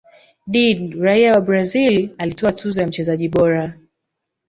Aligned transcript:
Did 0.49 0.95
raia 1.01 1.33
wa 1.33 1.41
brazil 1.41 2.09
alitwaa 2.17 2.51
tuzo 2.51 2.81
ya 2.81 2.87
mchezaji 2.87 3.29
bora 3.29 3.73